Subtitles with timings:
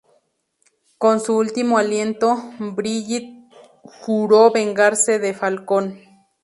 [0.97, 3.43] Con su último aliento, Brigid
[3.83, 6.09] juró vengarse de Falcone.